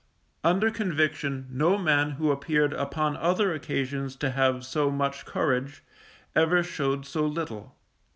[0.43, 5.83] Under conviction, no man who appeared upon other occasions to have so much courage,
[6.35, 7.75] ever showed so little.